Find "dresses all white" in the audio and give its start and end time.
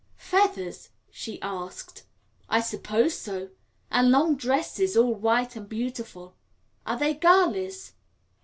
4.35-5.55